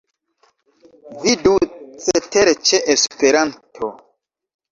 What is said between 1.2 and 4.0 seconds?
Vidu cetere ĉe Esperanto.